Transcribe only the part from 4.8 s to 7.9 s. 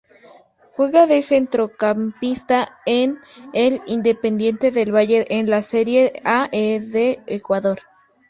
Valle en la Serie A de Ecuador.